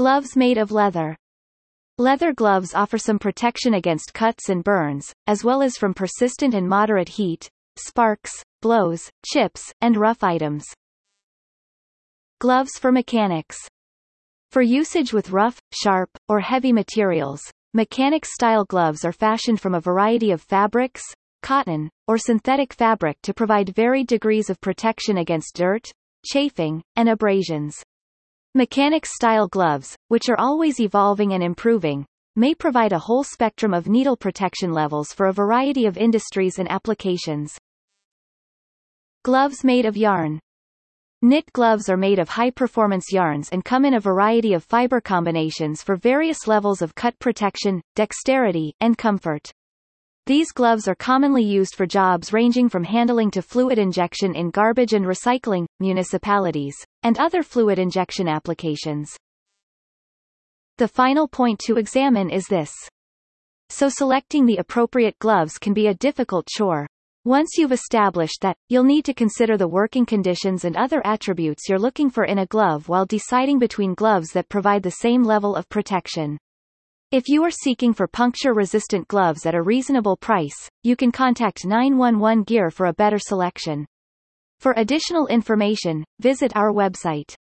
[0.00, 1.14] Gloves made of leather.
[1.98, 6.66] Leather gloves offer some protection against cuts and burns, as well as from persistent and
[6.66, 10.64] moderate heat, sparks, blows, chips, and rough items.
[12.38, 13.58] Gloves for mechanics.
[14.52, 17.42] For usage with rough, sharp, or heavy materials,
[17.74, 21.02] mechanics-style gloves are fashioned from a variety of fabrics,
[21.42, 25.84] cotton, or synthetic fabric to provide varied degrees of protection against dirt,
[26.24, 27.82] chafing, and abrasions.
[28.56, 32.04] Mechanics-style gloves, which are always evolving and improving,
[32.34, 36.68] may provide a whole spectrum of needle protection levels for a variety of industries and
[36.68, 37.56] applications.
[39.22, 40.40] Gloves made of yarn.
[41.22, 45.80] Knit gloves are made of high-performance yarns and come in a variety of fiber combinations
[45.80, 49.52] for various levels of cut protection, dexterity, and comfort.
[50.30, 54.92] These gloves are commonly used for jobs ranging from handling to fluid injection in garbage
[54.92, 59.10] and recycling, municipalities, and other fluid injection applications.
[60.78, 62.72] The final point to examine is this.
[63.70, 66.86] So selecting the appropriate gloves can be a difficult chore.
[67.24, 71.76] Once you've established that, you'll need to consider the working conditions and other attributes you're
[71.76, 75.68] looking for in a glove while deciding between gloves that provide the same level of
[75.68, 76.38] protection.
[77.12, 82.44] If you are seeking for puncture-resistant gloves at a reasonable price, you can contact 911
[82.44, 83.84] Gear for a better selection.
[84.60, 87.34] For additional information, visit our website.